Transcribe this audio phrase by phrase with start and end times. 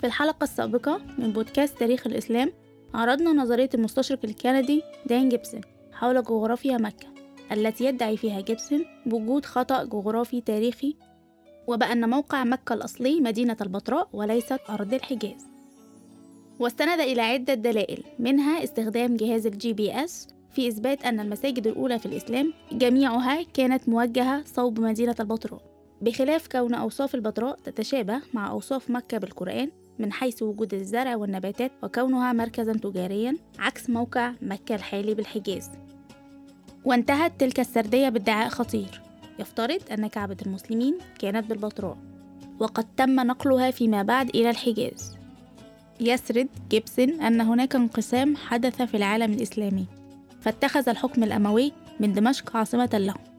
[0.00, 2.52] في الحلقة السابقة من بودكاست تاريخ الإسلام
[2.94, 5.60] عرضنا نظرية المستشرق الكندي دان جيبسون
[5.92, 7.06] حول جغرافيا مكة
[7.52, 10.96] التي يدعي فيها جيبسون بوجود خطأ جغرافي تاريخي
[11.66, 15.46] وبأن موقع مكة الأصلي مدينة البتراء وليست أرض الحجاز.
[16.58, 22.06] واستند إلى عدة دلائل منها استخدام جهاز ال GPS في إثبات أن المساجد الأولى في
[22.06, 25.62] الإسلام جميعها كانت موجهة صوب مدينة البتراء
[26.00, 32.32] بخلاف كون أوصاف البتراء تتشابه مع أوصاف مكة بالقرآن من حيث وجود الزرع والنباتات وكونها
[32.32, 35.70] مركزا تجاريا عكس موقع مكة الحالي بالحجاز.
[36.84, 39.00] وانتهت تلك السردية بادعاء خطير.
[39.38, 41.96] يفترض أن كعبة المسلمين كانت بالبتراء.
[42.58, 45.16] وقد تم نقلها فيما بعد إلى الحجاز.
[46.00, 49.86] يسرد جيبسون أن هناك انقسام حدث في العالم الإسلامي.
[50.40, 53.29] فاتخذ الحكم الأموي من دمشق عاصمة له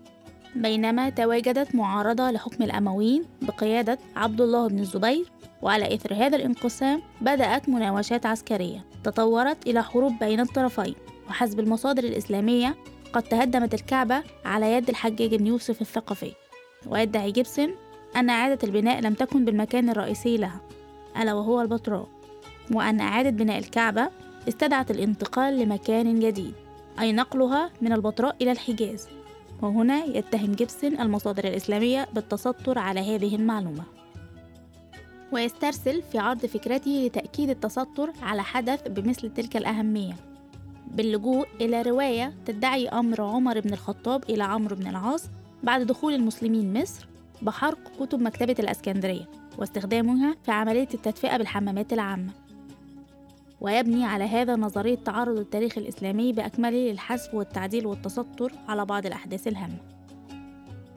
[0.55, 5.26] بينما تواجدت معارضة لحكم الأمويين بقيادة عبد الله بن الزبير
[5.62, 10.95] وعلى إثر هذا الانقسام بدأت مناوشات عسكرية تطورت إلى حروب بين الطرفين
[11.30, 12.75] وحسب المصادر الإسلامية
[13.14, 16.34] قد تهدمت الكعبة على يد الحجاج بن يوسف الثقفي.
[16.88, 17.75] ويدعي جيبسون
[18.16, 20.62] أن إعادة البناء لم تكن بالمكان الرئيسي لها
[21.22, 22.08] ألا وهو البتراء
[22.73, 24.09] وأن إعادة بناء الكعبة
[24.47, 26.53] استدعت الانتقال لمكان جديد
[27.00, 29.08] أي نقلها من البتراء إلى الحجاز.
[29.62, 33.84] وهنا يتهم جيبسون المصادر الإسلامية بالتستر على هذه المعلومة.
[35.31, 40.16] ويسترسل في عرض فكرته لتأكيد التستر على حدث بمثل تلك الأهمية.
[40.88, 45.23] باللجوء إلى رواية تدعي أمر عمر بن الخطاب إلى عمرو بن العاص
[45.64, 47.08] بعد دخول المسلمين مصر
[47.42, 52.41] بحرق كتب مكتبة الأسكندرية واستخدامها في عملية التدفئة بالحمامات العامة.
[53.62, 59.78] ويبني على هذا نظرية تعرض التاريخ الإسلامي بأكمله للحذف والتعديل والتستر على بعض الأحداث الهامة.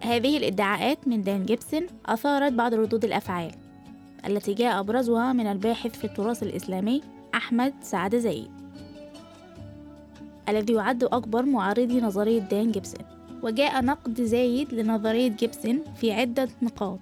[0.01, 3.51] هذه الإدعاءات من دان جيبسون أثارت بعض ردود الأفعال
[4.27, 7.03] التي جاء أبرزها من الباحث في التراث الإسلامي
[7.35, 8.51] أحمد سعد زايد
[10.49, 13.05] الذي يعد أكبر معارضي نظرية دان جيبسون.
[13.43, 17.01] وجاء نقد زايد لنظرية جيبسون في عدة نقاط.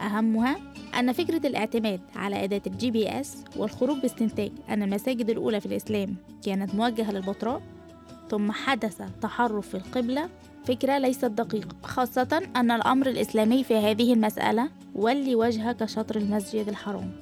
[0.00, 0.56] أهمها
[0.98, 6.74] أن فكرة الاعتماد على أداة ال GPS والخروج باستنتاج أن المساجد الأولى في الإسلام كانت
[6.74, 7.62] موجهة للبتراء
[8.30, 10.28] ثم حدث تحريف في القبلة
[10.64, 17.12] فكرة ليست دقيقة خاصة أن الأمر الإسلامي في هذه المسألة ولي وجهك شطر المسجد الحرام.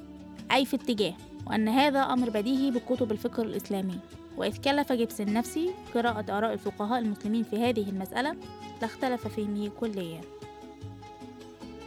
[0.51, 1.13] أي في اتجاه
[1.47, 3.99] وأن هذا أمر بديهي بكتب الفكر الإسلامي.
[4.37, 8.35] وإذا كلف جيبسون نفسه قراءة آراء الفقهاء المسلمين في هذه المسألة
[8.81, 10.21] لاختلف فهمه كليا.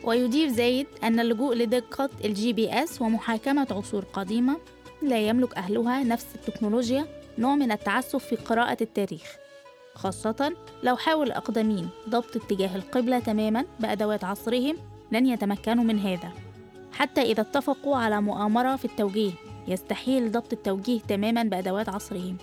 [0.04, 4.56] ويضيف زايد أن اللجوء لدقة ال GPS ومحاكمة عصور قديمة
[5.02, 7.06] لا يملك أهلها نفس التكنولوجيا
[7.38, 9.36] نوع من التعسف في قراءة التاريخ
[9.94, 10.52] خاصة
[10.82, 14.76] لو حاول الأقدمين ضبط اتجاه القبلة تماما بأدوات عصرهم
[15.12, 16.32] لن يتمكنوا من هذا.
[16.92, 19.32] حتى إذا اتفقوا على مؤامرة في التوجيه
[19.68, 22.36] يستحيل ضبط التوجيه تماما بأدوات عصرهم.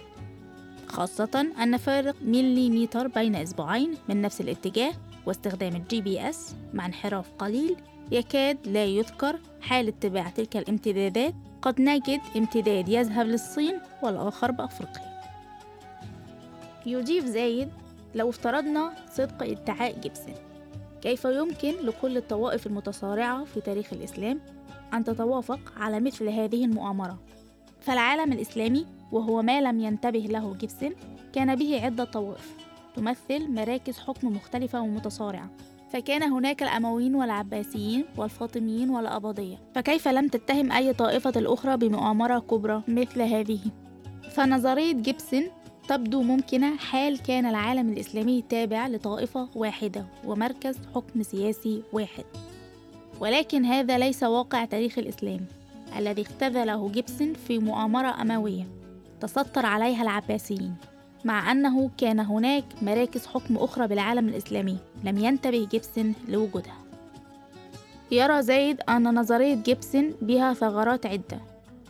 [0.88, 4.94] خاصة أن فارق مليمتر بين إصبعين من نفس الاتجاه
[5.30, 7.76] واستخدام ال GPS مع انحراف قليل
[8.12, 11.34] يكاد لا يذكر حال اتباع تلك الامتدادات.
[11.62, 15.22] قد نجد امتداد يذهب للصين والآخر بأفريقيا.
[16.86, 17.70] يضيف زايد
[18.16, 20.36] لو افترضنا صدق ادعاء جيبسون.
[21.02, 24.40] كيف يمكن لكل الطوائف المتصارعة في تاريخ الإسلام
[24.94, 27.20] أن تتوافق على مثل هذه المؤامرة؟
[27.82, 30.92] فالعالم الإسلامي وهو ما لم ينتبه له جيبسون
[31.34, 32.69] كان به عدة طوائف.
[33.00, 35.50] تمثل مراكز حكم مختلفة ومتصارعة.
[35.94, 39.58] فكان هناك الأمويين والعباسيين والفاطميين والأباضية.
[39.76, 43.60] فكيف لم تتهم أي طائفة الأخرى بمؤامرة كبرى مثل هذه؟
[44.32, 45.44] فنظرية جيبسون
[45.88, 52.26] تبدو ممكنة حال كان العالم الإسلامي تابع لطائفة واحدة ومركز حكم سياسي واحد.
[53.20, 55.46] ولكن هذا ليس واقع تاريخ الإسلام
[55.98, 58.68] الذي اختزله جيبسون في مؤامرة أموية.
[59.22, 60.76] تستر عليها العباسيين.
[61.26, 66.78] مع أنه كان هناك مراكز حكم أخرى بالعالم الإسلامي لم ينتبه جيبسون لوجودها.
[68.12, 71.40] يرى زايد أن نظرية جيبسون بها ثغرات عدة.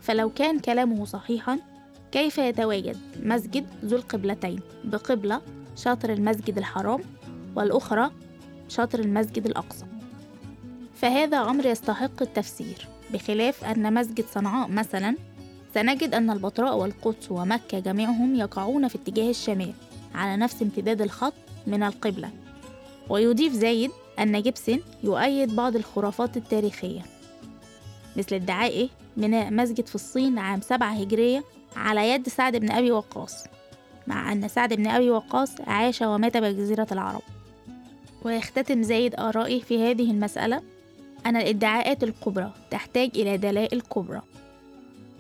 [0.02, 1.60] فلو كان كلامه صحيحا
[2.12, 5.42] كيف يتواجد مسجد ذو القبلتين؟ بقبلة
[5.76, 7.02] شطر المسجد الحرام
[7.56, 8.12] والأخرى
[8.70, 9.86] شاطر المسجد الأقصى.
[10.96, 15.16] فهذا أمر يستحق التفسير بخلاف أن مسجد صنعاء مثلا
[15.74, 19.74] سنجد أن البتراء والقدس ومكة جميعهم يقعون في اتجاه الشمال
[20.16, 21.34] على نفس امتداد الخط
[21.68, 22.30] من القبلة.
[23.10, 27.02] ويضيف زايد أن جيبسون يؤيد بعض الخرافات التاريخية.
[28.18, 31.44] مثل ادعائه بناء مسجد في الصين عام سبعة هجرية
[31.76, 33.44] على يد سعد بن أبي وقاص
[34.08, 37.22] مع أن سعد بن أبي وقاص عاش ومات بجزيرة العرب.
[38.24, 40.62] ويختتم زايد آرائه في هذه المسألة
[41.26, 44.22] أن الادعاءات الكبرى تحتاج إلى دلائل كبرى.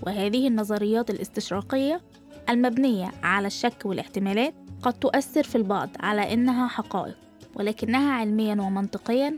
[0.02, 2.02] وهذه النظريات الاستشراقية
[2.50, 7.18] المبنية على الشك والاحتمالات قد تؤثر في البعض على إنها حقائق
[7.56, 9.38] ولكنها علميا ومنطقيا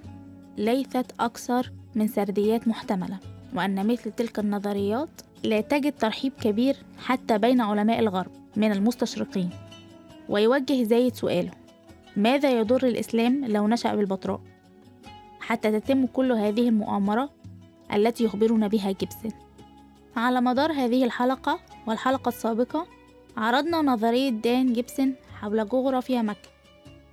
[0.57, 3.19] ليست أكثر من سرديات محتملة
[3.55, 5.09] وأن مثل تلك النظريات
[5.43, 9.49] لا تجد ترحيب كبير حتى بين علماء الغرب من المستشرقين
[10.29, 11.51] ويوجه زايد سؤاله
[12.17, 14.41] ماذا يضر الإسلام لو نشأ بالبتراء؟
[15.39, 17.29] حتى تتم كل هذه المؤامرة
[17.93, 19.31] التي يخبرنا بها جيبسون
[20.15, 22.87] على مدار هذه الحلقة والحلقة السابقة
[23.37, 26.49] عرضنا نظرية دان جيبسون حول جغرافيا مكة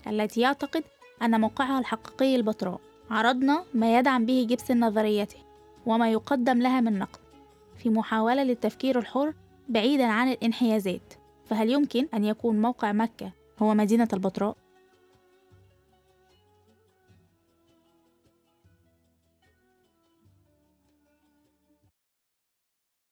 [0.06, 0.85] التي يعتقد
[1.23, 2.81] أن موقعها الحقيقي البتراء
[3.11, 5.39] عرضنا ما يدعم به جيبسون نظريته
[5.87, 7.19] وما يقدم لها من نقد
[7.79, 9.35] في محاولة للتفكير الحر
[9.69, 11.15] بعيدا عن الانحيازات
[11.47, 14.56] فهل يمكن أن يكون موقع مكة هو مدينة البتراء؟